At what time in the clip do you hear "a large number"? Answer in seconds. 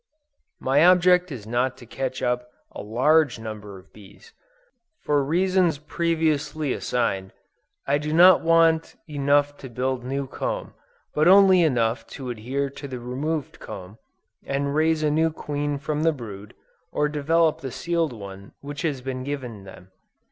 2.71-3.77